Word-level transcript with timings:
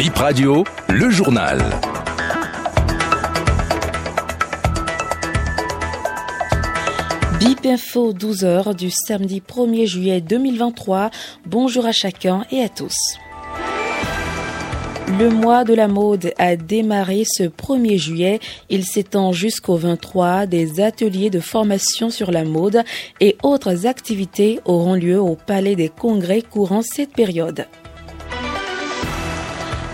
Bip 0.00 0.16
Radio, 0.16 0.64
le 0.88 1.10
journal. 1.10 1.58
Bip 7.38 7.66
Info 7.66 8.14
12h 8.14 8.74
du 8.74 8.90
samedi 8.90 9.42
1er 9.46 9.86
juillet 9.86 10.22
2023. 10.22 11.10
Bonjour 11.44 11.84
à 11.84 11.92
chacun 11.92 12.46
et 12.50 12.62
à 12.62 12.70
tous. 12.70 12.96
Le 15.18 15.28
mois 15.28 15.64
de 15.64 15.74
la 15.74 15.86
mode 15.86 16.32
a 16.38 16.56
démarré 16.56 17.24
ce 17.26 17.42
1er 17.42 17.98
juillet. 17.98 18.40
Il 18.70 18.86
s'étend 18.86 19.32
jusqu'au 19.32 19.76
23. 19.76 20.46
Des 20.46 20.80
ateliers 20.80 21.28
de 21.28 21.40
formation 21.40 22.08
sur 22.08 22.30
la 22.30 22.44
mode 22.44 22.84
et 23.20 23.36
autres 23.42 23.86
activités 23.86 24.60
auront 24.64 24.94
lieu 24.94 25.20
au 25.20 25.36
Palais 25.36 25.76
des 25.76 25.90
Congrès 25.90 26.40
courant 26.40 26.80
cette 26.80 27.12
période. 27.12 27.66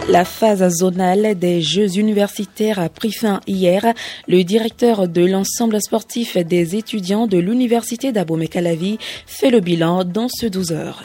La 0.09 0.25
phase 0.25 0.69
zonale 0.69 1.37
des 1.37 1.61
Jeux 1.61 1.99
universitaires 1.99 2.79
a 2.79 2.89
pris 2.89 3.11
fin 3.11 3.41
hier. 3.49 3.93
Le 4.29 4.45
directeur 4.45 5.09
de 5.09 5.25
l'ensemble 5.27 5.83
sportif 5.83 6.37
des 6.37 6.77
étudiants 6.77 7.27
de 7.27 7.39
l'Université 7.39 8.13
d'Abomey-Calavi 8.13 8.99
fait 9.27 9.51
le 9.51 9.59
bilan 9.59 10.05
dans 10.05 10.29
ce 10.29 10.47
12 10.47 10.71
heures. 10.71 11.03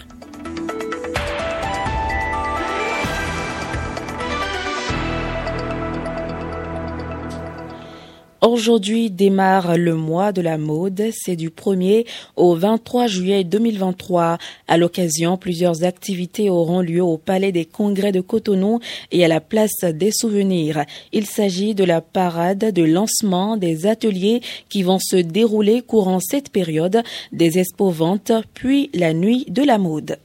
Aujourd'hui 8.43 9.11
démarre 9.11 9.77
le 9.77 9.93
mois 9.93 10.31
de 10.31 10.41
la 10.41 10.57
mode. 10.57 11.11
C'est 11.11 11.35
du 11.35 11.51
1er 11.51 12.07
au 12.35 12.55
23 12.55 13.05
juillet 13.05 13.43
2023. 13.43 14.39
À 14.67 14.77
l'occasion, 14.77 15.37
plusieurs 15.37 15.83
activités 15.83 16.49
auront 16.49 16.81
lieu 16.81 17.03
au 17.03 17.19
Palais 17.19 17.51
des 17.51 17.65
Congrès 17.65 18.11
de 18.11 18.19
Cotonou 18.19 18.79
et 19.11 19.23
à 19.23 19.27
la 19.27 19.41
Place 19.41 19.83
des 19.83 20.09
Souvenirs. 20.11 20.85
Il 21.11 21.27
s'agit 21.27 21.75
de 21.75 21.83
la 21.83 22.01
parade 22.01 22.73
de 22.73 22.83
lancement 22.83 23.57
des 23.57 23.85
ateliers 23.85 24.41
qui 24.69 24.81
vont 24.81 24.97
se 24.99 25.17
dérouler 25.17 25.83
courant 25.83 26.19
cette 26.19 26.49
période, 26.49 27.03
des 27.31 27.59
expos-ventes, 27.59 28.31
puis 28.55 28.89
la 28.95 29.13
nuit 29.13 29.45
de 29.49 29.61
la 29.61 29.77
mode. 29.77 30.17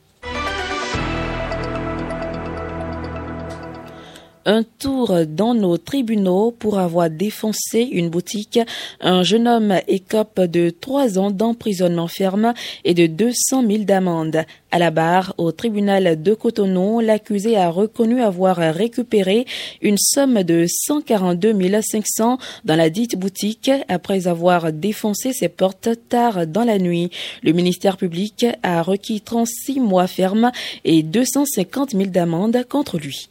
Un 4.46 4.62
tour 4.62 5.26
dans 5.26 5.54
nos 5.54 5.76
tribunaux 5.76 6.52
pour 6.56 6.78
avoir 6.78 7.10
défoncé 7.10 7.80
une 7.80 8.08
boutique. 8.08 8.60
Un 9.00 9.24
jeune 9.24 9.48
homme 9.48 9.74
écope 9.88 10.40
de 10.40 10.70
trois 10.70 11.18
ans 11.18 11.32
d'emprisonnement 11.32 12.06
ferme 12.06 12.54
et 12.84 12.94
de 12.94 13.06
200 13.06 13.66
000 13.66 13.84
d'amende. 13.84 14.44
À 14.70 14.78
la 14.78 14.90
barre, 14.90 15.34
au 15.36 15.52
tribunal 15.52 16.22
de 16.22 16.34
Cotonou, 16.34 17.00
l'accusé 17.00 17.56
a 17.56 17.70
reconnu 17.70 18.22
avoir 18.22 18.56
récupéré 18.56 19.46
une 19.82 19.98
somme 19.98 20.42
de 20.42 20.66
142 20.68 21.54
500 21.82 22.38
dans 22.64 22.76
la 22.76 22.88
dite 22.88 23.18
boutique 23.18 23.70
après 23.88 24.28
avoir 24.28 24.72
défoncé 24.72 25.32
ses 25.32 25.48
portes 25.48 25.88
tard 26.08 26.46
dans 26.46 26.64
la 26.64 26.78
nuit. 26.78 27.10
Le 27.42 27.52
ministère 27.52 27.96
public 27.96 28.46
a 28.62 28.82
requis 28.82 29.20
36 29.20 29.80
mois 29.80 30.06
ferme 30.06 30.52
et 30.84 31.02
250 31.02 31.90
000 31.90 32.04
d'amende 32.06 32.64
contre 32.68 32.98
lui. 32.98 33.28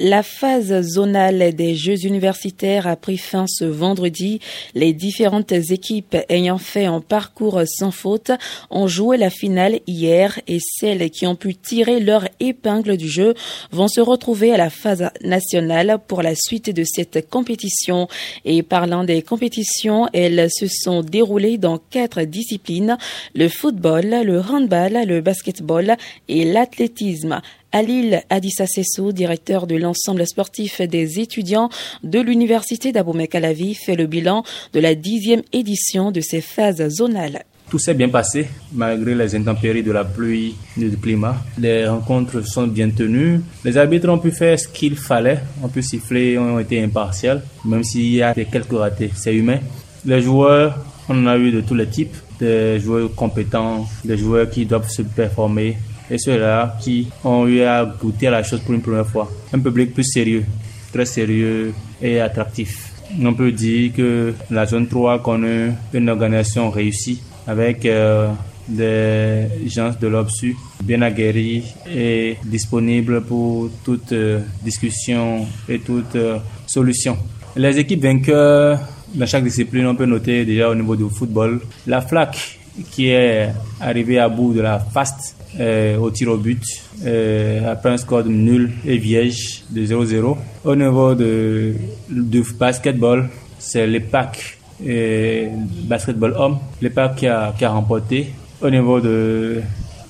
La 0.00 0.22
phase 0.22 0.80
zonale 0.82 1.56
des 1.56 1.74
Jeux 1.74 2.06
universitaires 2.06 2.86
a 2.86 2.94
pris 2.94 3.18
fin 3.18 3.46
ce 3.48 3.64
vendredi. 3.64 4.38
Les 4.76 4.92
différentes 4.92 5.50
équipes 5.50 6.16
ayant 6.28 6.58
fait 6.58 6.84
un 6.84 7.00
parcours 7.00 7.60
sans 7.66 7.90
faute 7.90 8.30
ont 8.70 8.86
joué 8.86 9.16
la 9.16 9.28
finale 9.28 9.80
hier 9.88 10.38
et 10.46 10.60
celles 10.60 11.10
qui 11.10 11.26
ont 11.26 11.34
pu 11.34 11.56
tirer 11.56 11.98
leur 11.98 12.28
épingle 12.38 12.96
du 12.96 13.08
jeu 13.08 13.34
vont 13.72 13.88
se 13.88 14.00
retrouver 14.00 14.52
à 14.52 14.56
la 14.56 14.70
phase 14.70 15.10
nationale 15.24 15.98
pour 16.06 16.22
la 16.22 16.36
suite 16.36 16.70
de 16.70 16.84
cette 16.84 17.28
compétition. 17.28 18.06
Et 18.44 18.62
parlant 18.62 19.02
des 19.02 19.22
compétitions, 19.22 20.08
elles 20.12 20.48
se 20.48 20.68
sont 20.68 21.02
déroulées 21.02 21.58
dans 21.58 21.78
quatre 21.78 22.22
disciplines, 22.22 22.98
le 23.34 23.48
football, 23.48 24.22
le 24.24 24.40
handball, 24.40 25.08
le 25.08 25.20
basketball 25.22 25.96
et 26.28 26.44
l'athlétisme. 26.44 27.40
Alil 27.72 28.22
Adissa 28.30 28.66
Sessou, 28.66 29.12
directeur 29.12 29.66
de 29.66 29.76
l'ensemble 29.76 30.26
sportif 30.26 30.80
des 30.80 31.20
étudiants 31.20 31.68
de 32.02 32.18
l'Université 32.18 32.92
d'Abomey-Calavi, 32.92 33.74
fait 33.74 33.96
le 33.96 34.06
bilan 34.06 34.42
de 34.72 34.80
la 34.80 34.94
dixième 34.94 35.42
édition 35.52 36.10
de 36.10 36.20
ces 36.20 36.40
phases 36.40 36.88
zonales. 36.88 37.44
Tout 37.70 37.78
s'est 37.78 37.92
bien 37.92 38.08
passé 38.08 38.48
malgré 38.72 39.14
les 39.14 39.34
intempéries 39.34 39.82
de 39.82 39.92
la 39.92 40.04
pluie 40.04 40.54
du 40.78 40.96
climat. 40.96 41.36
Les 41.58 41.86
rencontres 41.86 42.40
sont 42.46 42.66
bien 42.66 42.88
tenues. 42.88 43.42
Les 43.62 43.76
arbitres 43.76 44.08
ont 44.08 44.18
pu 44.18 44.30
faire 44.30 44.58
ce 44.58 44.66
qu'il 44.68 44.96
fallait. 44.96 45.40
On 45.62 45.68
pu 45.68 45.82
siffler, 45.82 46.38
ont 46.38 46.58
été 46.58 46.82
impartials, 46.82 47.42
même 47.66 47.84
s'il 47.84 48.14
y 48.14 48.22
a 48.22 48.32
quelques 48.32 48.72
ratés. 48.72 49.10
C'est 49.14 49.34
humain. 49.34 49.58
Les 50.06 50.22
joueurs, 50.22 50.78
on 51.10 51.22
en 51.24 51.26
a 51.26 51.36
eu 51.36 51.50
de 51.52 51.60
tous 51.60 51.74
les 51.74 51.86
types. 51.86 52.16
Des 52.40 52.80
joueurs 52.80 53.14
compétents, 53.14 53.86
des 54.02 54.16
joueurs 54.16 54.48
qui 54.48 54.64
doivent 54.64 54.88
se 54.88 55.02
performer, 55.02 55.76
et 56.10 56.18
ceux-là 56.18 56.76
qui 56.80 57.08
ont 57.24 57.46
eu 57.46 57.62
à 57.62 57.84
goûter 57.84 58.28
à 58.28 58.30
la 58.30 58.42
chose 58.42 58.60
pour 58.60 58.74
une 58.74 58.82
première 58.82 59.06
fois. 59.06 59.30
Un 59.52 59.58
public 59.58 59.94
plus 59.94 60.04
sérieux, 60.04 60.44
très 60.92 61.04
sérieux 61.04 61.72
et 62.00 62.20
attractif. 62.20 62.92
On 63.22 63.34
peut 63.34 63.52
dire 63.52 63.92
que 63.94 64.34
la 64.50 64.66
zone 64.66 64.86
3 64.86 65.22
connaît 65.22 65.72
une 65.94 66.08
organisation 66.10 66.70
réussie 66.70 67.22
avec 67.46 67.86
euh, 67.86 68.28
des 68.68 69.46
gens 69.66 69.92
de 69.98 70.06
l'OBSU 70.06 70.54
bien 70.84 71.00
aguerris 71.00 71.74
et 71.90 72.36
disponibles 72.44 73.22
pour 73.22 73.70
toute 73.84 74.12
euh, 74.12 74.40
discussion 74.62 75.46
et 75.68 75.78
toute 75.78 76.16
euh, 76.16 76.38
solution. 76.66 77.16
Les 77.56 77.78
équipes 77.78 78.02
vainqueurs 78.02 78.78
dans 79.14 79.26
chaque 79.26 79.44
discipline, 79.44 79.86
on 79.86 79.94
peut 79.94 80.04
noter 80.04 80.44
déjà 80.44 80.68
au 80.68 80.74
niveau 80.74 80.94
du 80.94 81.08
football, 81.08 81.60
la 81.86 82.02
flaque 82.02 82.58
qui 82.90 83.08
est 83.08 83.48
arrivée 83.80 84.18
à 84.18 84.28
bout 84.28 84.52
de 84.52 84.60
la 84.60 84.78
fast 84.78 85.37
au 85.56 86.10
tir 86.10 86.28
au 86.28 86.36
but 86.36 86.62
euh, 87.04 87.72
après 87.72 87.90
un 87.90 87.96
score 87.96 88.24
de 88.24 88.28
nul 88.28 88.70
et 88.84 88.98
vierge 88.98 89.64
de 89.70 89.84
0-0. 89.84 90.36
Au 90.64 90.76
niveau 90.76 91.14
de, 91.14 91.74
du 92.08 92.42
basketball, 92.58 93.28
c'est 93.58 93.86
l'EPAC 93.86 94.58
et 94.84 95.48
basketball 95.84 96.34
homme, 96.36 96.58
l'EPAC 96.80 97.16
qui 97.16 97.26
a, 97.26 97.54
qui 97.56 97.64
a 97.64 97.70
remporté. 97.70 98.32
Au 98.60 98.70
niveau 98.70 99.00
de, 99.00 99.60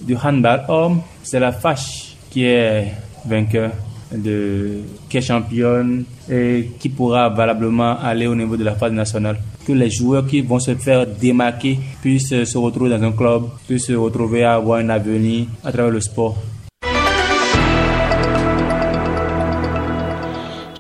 du 0.01 0.17
handball 0.17 0.65
homme, 0.69 1.01
c'est 1.23 1.41
la 1.41 1.53
FACH 1.53 2.17
qui 2.31 2.45
est 2.45 2.93
vainqueur 3.27 3.71
de 4.13 4.81
qui 5.09 5.19
est 5.19 5.21
championne 5.21 6.05
et 6.31 6.71
qui 6.79 6.89
pourra 6.89 7.29
valablement 7.29 7.99
aller 7.99 8.27
au 8.27 8.35
niveau 8.35 8.57
de 8.57 8.65
la 8.65 8.75
phase 8.75 8.93
nationale. 8.93 9.39
Que 9.69 9.75
les 9.75 9.91
joueurs 9.91 10.27
qui 10.27 10.41
vont 10.41 10.59
se 10.59 10.75
faire 10.77 11.07
démarquer 11.07 11.79
puissent 12.01 12.43
se 12.43 12.57
retrouver 12.57 12.89
dans 12.89 13.03
un 13.03 13.13
club, 13.13 13.43
puissent 13.67 13.85
se 13.85 13.93
retrouver 13.93 14.43
à 14.43 14.55
avoir 14.55 14.79
un 14.79 14.89
avenir 14.89 15.45
à 15.63 15.71
travers 15.71 15.91
le 15.91 16.01
sport. 16.01 16.39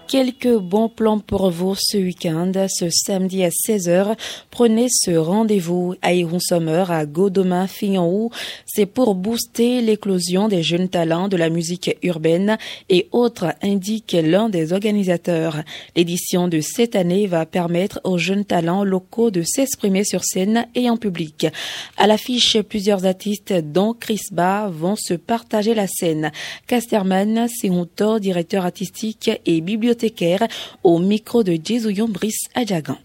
Quelques 0.09 0.57
bons 0.57 0.89
plans 0.89 1.19
pour 1.19 1.51
vous 1.51 1.75
ce 1.79 1.99
week-end. 1.99 2.51
Ce 2.69 2.89
samedi 2.89 3.45
à 3.45 3.51
16h, 3.51 4.17
prenez 4.51 4.87
ce 4.89 5.11
rendez-vous 5.11 5.97
à 6.01 6.15
Iron 6.15 6.39
à 6.89 7.05
Godoma 7.05 7.67
Fignon 7.67 8.31
C'est 8.65 8.87
pour 8.87 9.15
booster 9.15 9.83
l'éclosion 9.83 10.49
des 10.49 10.63
jeunes 10.63 10.89
talents 10.89 11.29
de 11.29 11.37
la 11.37 11.51
musique 11.51 11.95
urbaine 12.03 12.57
et 12.89 13.09
autres, 13.13 13.53
indique 13.61 14.17
l'un 14.19 14.49
des 14.49 14.73
organisateurs. 14.73 15.63
L'édition 15.95 16.49
de 16.49 16.63
cette 16.63 16.97
année 16.97 17.27
va 17.27 17.45
permettre 17.45 18.01
aux 18.05 18.17
jeunes 18.17 18.47
talents 18.47 18.85
locaux 18.85 19.31
de 19.31 19.43
s'exprimer 19.43 20.05
sur 20.05 20.25
scène 20.25 20.69
et 20.75 20.89
en 20.89 20.97
public. 20.97 21.49
À 21.99 22.07
l'affiche, 22.07 22.59
plusieurs 22.63 23.05
artistes, 23.05 23.53
dont 23.53 23.93
Chris 23.93 24.23
Ba, 24.33 24.71
vont 24.73 24.97
se 24.97 25.13
partager 25.13 25.75
la 25.75 25.87
scène. 25.87 26.33
Casterman, 26.67 27.47
Sihunto, 27.49 28.21
directeur 28.21 28.65
artistique 28.65 29.31
et 29.45 29.61
bibliothécaire 29.61 29.98
au 30.83 30.99
micro 30.99 31.43
de 31.43 31.59
Jésus 31.63 31.95
Brice 32.09 32.49
Adjagan. 32.55 32.99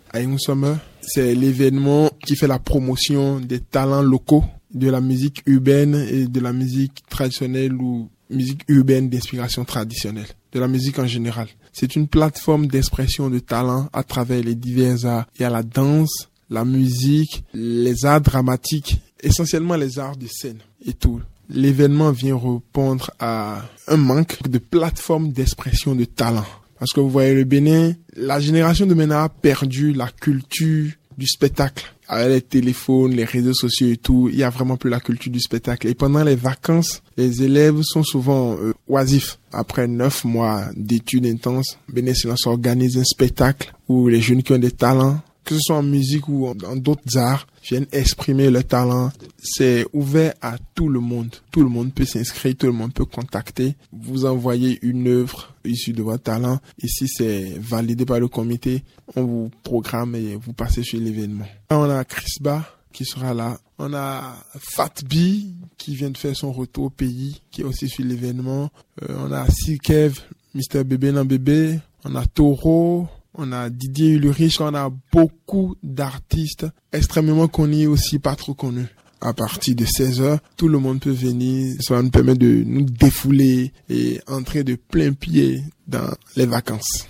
C'est 1.02 1.36
l'événement 1.36 2.10
qui 2.26 2.36
fait 2.36 2.48
la 2.48 2.60
promotion 2.60 3.40
des 3.40 3.60
talents 3.60 4.02
locaux 4.02 4.44
de 4.74 4.90
la 4.90 5.02
musique 5.02 5.44
urbaine 5.46 5.96
et 6.10 6.26
de 6.26 6.40
la 6.40 6.54
musique 6.54 7.04
traditionnelle 7.10 7.74
ou 7.74 8.10
musique 8.30 8.64
urbaine 8.68 9.10
d'inspiration 9.10 9.64
traditionnelle, 9.66 10.28
de 10.52 10.60
la 10.60 10.68
musique 10.68 11.00
en 11.00 11.06
général. 11.06 11.48
C'est 11.72 11.96
une 11.96 12.08
plateforme 12.08 12.68
d'expression 12.68 13.30
de 13.30 13.40
talents 13.40 13.88
à 13.94 14.04
travers 14.04 14.44
les 14.44 14.56
divers 14.56 15.06
arts. 15.06 15.28
Il 15.38 15.44
y 15.44 15.46
a 15.46 15.50
la 15.50 15.64
danse, 15.64 16.30
la 16.50 16.66
musique, 16.66 17.44
les 17.54 18.06
arts 18.06 18.22
dramatiques, 18.22 19.00
essentiellement 19.22 19.76
les 19.76 20.00
arts 20.00 20.18
de 20.18 20.28
scène 20.28 20.60
et 20.86 20.94
tout. 20.94 21.22
L'événement 21.50 22.12
vient 22.12 22.38
répondre 22.38 23.12
à 23.20 23.64
un 23.88 23.98
manque 23.98 24.48
de 24.48 24.58
plateforme 24.58 25.32
d'expression 25.32 25.96
de 25.96 26.06
talents. 26.06 26.46
Parce 26.80 26.92
que 26.92 27.00
vous 27.00 27.10
voyez, 27.10 27.34
le 27.34 27.44
Bénin, 27.44 27.94
la 28.16 28.40
génération 28.40 28.86
de 28.86 28.94
maintenant 28.94 29.24
a 29.24 29.30
perdu 29.30 29.94
la 29.94 30.10
culture 30.10 30.92
du 31.18 31.28
spectacle. 31.28 31.86
Avec 32.08 32.30
les 32.30 32.42
téléphones, 32.42 33.14
les 33.14 33.24
réseaux 33.24 33.54
sociaux 33.54 33.88
et 33.88 33.98
tout, 33.98 34.30
il 34.32 34.38
y 34.38 34.44
a 34.44 34.50
vraiment 34.50 34.76
plus 34.76 34.90
la 34.90 35.00
culture 35.00 35.32
du 35.32 35.40
spectacle. 35.40 35.88
Et 35.88 35.96
pendant 35.96 36.24
les 36.24 36.36
vacances, 36.36 37.02
les 37.18 37.44
élèves 37.44 37.82
sont 37.82 38.04
souvent 38.04 38.56
euh, 38.58 38.74
oisifs. 38.88 39.40
Après 39.52 39.88
neuf 39.88 40.26
mois 40.26 40.66
d'études 40.76 41.26
intenses, 41.26 41.78
Bénécilence 41.92 42.46
organise 42.46 42.98
un 42.98 43.04
spectacle 43.04 43.74
où 43.88 44.10
les 44.10 44.22
jeunes 44.22 44.44
qui 44.44 44.52
ont 44.52 44.60
des 44.60 44.72
talents 44.72 45.22
que 45.44 45.56
ce 45.56 45.62
soit 45.62 45.78
en 45.78 45.84
musique 45.84 46.28
ou 46.28 46.48
en 46.48 46.76
d'autres 46.76 47.18
arts, 47.18 47.48
viennent 47.64 47.88
exprimer 47.92 48.50
leur 48.50 48.66
talent. 48.66 49.12
C'est 49.42 49.86
ouvert 49.94 50.34
à 50.42 50.58
tout 50.76 50.90
le 50.90 51.00
monde. 51.00 51.36
Tout 51.52 51.64
le 51.64 51.70
monde 51.70 51.94
peut 51.94 52.06
s'inscrire, 52.06 52.56
tout 52.56 52.68
le 52.68 52.74
monde 52.74 52.94
peut 52.94 53.06
contacter. 53.06 53.76
Vous 53.92 54.26
envoyez 54.26 54.80
une 54.82 55.08
œuvre 55.08 55.54
issue 55.66 55.94
de 55.94 56.04
votre 56.04 56.24
talent. 56.24 56.60
Ici, 56.82 57.08
c'est 57.08 57.58
validé 57.60 58.06
par 58.06 58.20
le 58.20 58.28
comité. 58.28 58.84
On 59.16 59.24
vous 59.24 59.52
programme 59.64 60.16
et 60.16 60.36
vous 60.36 60.54
passez 60.54 60.84
sur 60.84 61.00
l'événement. 61.00 61.46
On 61.70 61.90
a 61.90 62.04
Ba 62.42 62.66
qui 62.92 63.06
sera 63.06 63.34
là. 63.34 63.58
On 63.80 63.94
a 63.94 64.36
Fatbi 64.60 65.56
qui 65.78 65.96
vient 65.96 66.12
de 66.12 66.18
faire 66.18 66.36
son 66.36 66.52
retour 66.52 66.86
au 66.86 66.90
pays, 66.90 67.42
qui 67.52 67.62
est 67.62 67.66
aussi 67.66 67.90
sur 67.90 68.06
l'événement. 68.06 68.70
Euh, 69.02 69.16
on 69.20 69.32
a 69.32 69.50
Sikev, 69.50 70.20
Mr. 70.54 70.84
Bébé 70.84 71.12
dans 71.12 71.26
Bébé. 71.26 71.80
On 72.06 72.16
a 72.16 72.26
Toro 72.26 73.08
on 73.36 73.52
a 73.52 73.70
Didier 73.70 74.14
Ulrich, 74.14 74.60
on 74.62 74.74
a 74.74 74.92
beaucoup 75.12 75.76
d'artistes 75.84 76.66
extrêmement 76.92 77.48
connus 77.48 77.88
aussi 77.88 78.20
pas 78.20 78.36
trop 78.36 78.54
connus. 78.54 78.88
À 79.22 79.34
partir 79.34 79.76
de 79.76 79.86
16 79.86 80.22
heures, 80.22 80.40
tout 80.58 80.68
le 80.68 80.80
monde 80.80 81.00
peut 81.00 81.10
venir. 81.10 81.76
Ça 81.80 81.96
va 81.96 82.02
nous 82.02 82.10
permettre 82.10 82.40
de 82.40 82.64
nous 82.66 82.82
défouler 82.82 83.72
et 83.90 84.20
entrer 84.28 84.66
de 84.66 84.76
plein 84.76 85.14
pied 85.14 85.62
dans 85.88 86.14
les 86.36 86.46
vacances. 86.46 87.08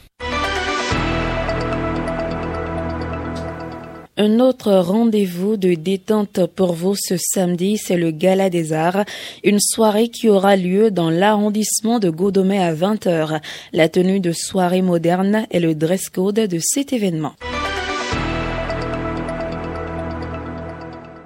Un 4.16 4.40
autre 4.40 4.72
rendez-vous 4.72 5.58
de 5.58 5.74
détente 5.74 6.46
pour 6.46 6.74
vous 6.74 6.94
ce 6.96 7.16
samedi, 7.18 7.78
c'est 7.78 7.98
le 7.98 8.12
Gala 8.12 8.52
des 8.52 8.72
Arts, 8.72 9.06
une 9.44 9.60
soirée 9.60 10.10
qui 10.10 10.30
aura 10.30 10.56
lieu 10.56 10.92
dans 10.92 11.10
l'arrondissement 11.10 11.98
de 11.98 12.12
Godomé 12.12 12.60
à 12.60 12.76
20h. 12.76 13.42
La 13.72 13.90
tenue 13.90 14.20
de 14.20 14.32
soirée 14.32 14.84
moderne 14.84 15.48
est 15.50 15.60
le 15.60 15.74
dress 15.74 16.10
code 16.10 16.36
de 16.36 16.60
cet 16.62 16.94
événement. 16.94 17.34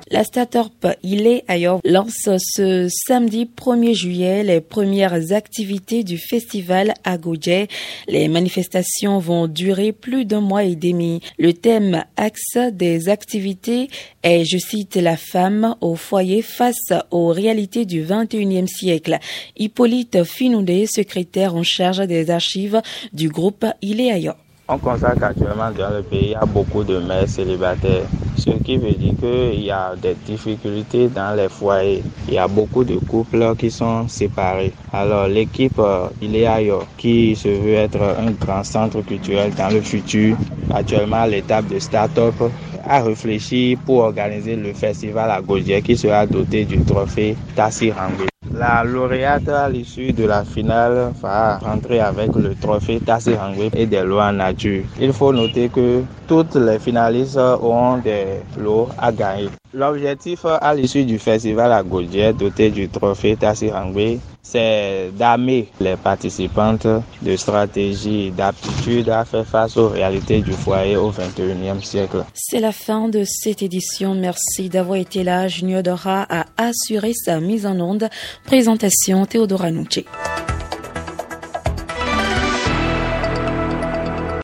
La 0.09 0.23
Statorp 0.23 0.87
Il 1.03 1.27
est 1.27 1.43
ailleurs 1.49 1.81
lance 1.83 2.29
ce 2.39 2.87
samedi 2.89 3.45
1er 3.45 3.93
juillet 3.93 4.43
les 4.43 4.61
premières 4.61 5.33
activités 5.33 6.05
du 6.05 6.17
festival 6.17 6.93
à 7.03 7.17
Godje. 7.17 7.67
Les 8.07 8.29
manifestations 8.29 9.19
vont 9.19 9.47
durer 9.47 9.91
plus 9.91 10.23
d'un 10.23 10.39
mois 10.39 10.63
et 10.63 10.77
demi. 10.77 11.19
Le 11.37 11.51
thème 11.51 12.05
axe 12.15 12.57
des 12.71 13.09
activités 13.09 13.89
est, 14.23 14.45
je 14.45 14.57
cite, 14.57 14.95
la 14.95 15.17
femme 15.17 15.75
au 15.81 15.95
foyer 15.95 16.41
face 16.41 16.93
aux 17.11 17.27
réalités 17.27 17.83
du 17.85 18.01
21e 18.01 18.67
siècle. 18.67 19.17
Hippolyte 19.57 20.23
Finoudé, 20.23 20.85
secrétaire 20.85 21.53
en 21.53 21.63
charge 21.63 22.07
des 22.07 22.29
archives 22.29 22.81
du 23.11 23.27
groupe 23.27 23.65
Il 23.81 23.99
est. 23.99 24.07
On 24.69 24.77
constate 24.79 25.17
qu'actuellement 25.19 25.71
dans 25.71 25.91
le 25.95 26.03
pays, 26.03 26.25
il 26.25 26.31
y 26.31 26.35
a 26.35 26.45
beaucoup 26.45 26.83
de 26.83 26.99
mères 26.99 27.29
célibataires, 27.29 28.07
ce 28.35 28.49
qui 28.65 28.75
veut 28.77 28.95
dire 28.95 29.15
qu'il 29.17 29.61
y 29.61 29.71
a 29.71 29.95
des 29.95 30.13
difficultés 30.13 31.07
dans 31.07 31.33
les 31.37 31.47
foyers. 31.47 32.03
Il 32.27 32.33
y 32.33 32.37
a 32.37 32.49
beaucoup 32.49 32.83
de 32.83 32.97
couples 32.97 33.55
qui 33.55 33.71
sont 33.71 34.09
séparés. 34.09 34.73
Alors 34.91 35.29
l'équipe 35.29 35.79
euh, 35.79 36.09
Il 36.21 36.35
est 36.35 36.45
ailleurs, 36.47 36.85
qui 36.97 37.33
se 37.33 37.47
veut 37.47 37.75
être 37.75 38.01
un 38.01 38.31
grand 38.31 38.63
centre 38.65 39.01
culturel 39.03 39.53
dans 39.55 39.69
le 39.69 39.79
futur, 39.79 40.35
actuellement 40.73 41.23
l'étape 41.25 41.67
de 41.67 41.79
start-up, 41.79 42.35
a 42.83 43.01
réfléchi 43.01 43.77
pour 43.85 43.99
organiser 43.99 44.57
le 44.57 44.73
festival 44.73 45.31
à 45.31 45.41
Gaudier 45.41 45.81
qui 45.81 45.95
sera 45.95 46.25
doté 46.25 46.65
du 46.65 46.77
trophée 46.79 47.37
Tassi 47.55 47.89
Rangwe. 47.91 48.36
La 48.57 48.83
lauréate 48.83 49.49
à 49.49 49.69
l'issue 49.69 50.13
de 50.13 50.25
la 50.25 50.43
finale 50.43 51.13
va 51.21 51.57
rentrer 51.59 51.99
avec 51.99 52.35
le 52.35 52.55
trophée 52.55 52.99
Tassi 52.99 53.35
Rangwe 53.35 53.69
et 53.75 53.85
des 53.85 54.01
lois 54.01 54.31
nature. 54.31 54.83
Il 54.99 55.13
faut 55.13 55.31
noter 55.31 55.69
que 55.69 56.01
toutes 56.27 56.55
les 56.55 56.79
finalistes 56.79 57.37
auront 57.37 57.97
des 57.97 58.41
lots 58.57 58.87
à 58.97 59.11
gagner. 59.11 59.49
L'objectif 59.73 60.45
à 60.45 60.73
l'issue 60.73 61.03
du 61.03 61.19
festival 61.19 61.71
à 61.71 61.83
Gaudier 61.83 62.31
doté 62.33 62.69
du 62.69 62.87
trophée 62.87 63.35
Tassi 63.35 63.69
Rangwe, 63.69 64.19
c'est 64.41 65.11
d'amener 65.17 65.67
les 65.81 65.97
participantes 65.97 66.87
de 67.21 67.35
stratégies 67.35 68.31
d'aptitude 68.31 69.09
à 69.09 69.25
faire 69.25 69.45
face 69.45 69.75
aux 69.75 69.89
réalités 69.89 70.39
du 70.39 70.53
foyer 70.53 70.95
au 70.95 71.11
21e 71.11 71.83
siècle. 71.83 72.23
C'est 72.33 72.61
la 72.61 72.71
fin 72.71 73.09
de 73.09 73.25
cette 73.25 73.61
édition. 73.61 74.15
Merci 74.15 74.69
d'avoir 74.69 74.99
été 74.99 75.23
là. 75.23 75.49
Junior 75.49 75.83
Dora 75.83 76.25
a 76.29 76.45
assuré 76.57 77.11
sa 77.13 77.41
mise 77.41 77.65
en 77.65 77.79
onde. 77.81 78.07
Présentation 78.45 79.25
Théodora 79.25 79.69
Nucci. 79.69 80.05